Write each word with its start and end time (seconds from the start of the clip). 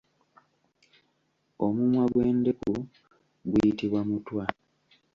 Omumwa 1.65 2.03
gw’endeku 2.11 2.71
guyitibwa 3.49 4.01
mutwa. 4.09 4.43